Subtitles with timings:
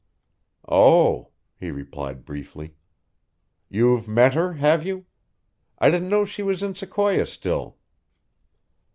[0.67, 1.29] "Oh,"
[1.59, 2.73] he replied briefly.
[3.69, 5.05] "You've met her, have you?
[5.77, 7.77] I didn't know she was in Sequoia still."